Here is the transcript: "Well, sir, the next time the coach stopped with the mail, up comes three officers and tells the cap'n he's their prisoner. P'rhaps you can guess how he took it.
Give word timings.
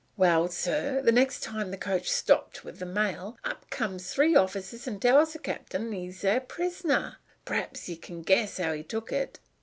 "Well, 0.17 0.47
sir, 0.47 0.99
the 1.03 1.11
next 1.11 1.43
time 1.43 1.69
the 1.69 1.77
coach 1.77 2.09
stopped 2.09 2.63
with 2.63 2.79
the 2.79 2.87
mail, 2.87 3.37
up 3.43 3.69
comes 3.69 4.11
three 4.11 4.35
officers 4.35 4.87
and 4.87 4.99
tells 4.99 5.33
the 5.33 5.37
cap'n 5.37 5.91
he's 5.91 6.21
their 6.21 6.39
prisoner. 6.41 7.17
P'rhaps 7.45 7.87
you 7.87 7.97
can 7.97 8.23
guess 8.23 8.57
how 8.57 8.73
he 8.73 8.81
took 8.81 9.11
it. 9.11 9.37